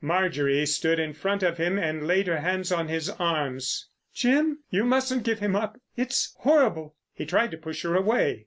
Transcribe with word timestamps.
Marjorie 0.03 0.65
stood 0.65 0.97
in 0.99 1.13
front 1.13 1.43
of 1.43 1.57
him 1.59 1.77
and 1.77 2.07
laid 2.07 2.25
her 2.25 2.39
hands 2.39 2.71
on 2.71 2.87
his 2.87 3.07
arms. 3.07 3.85
"Jim—you 4.15 4.83
mustn't 4.83 5.21
give 5.23 5.37
him 5.37 5.55
up. 5.55 5.77
It's 5.95 6.35
horrible." 6.39 6.95
He 7.13 7.23
tried 7.27 7.51
to 7.51 7.57
push 7.59 7.83
her 7.83 7.93
away. 7.93 8.39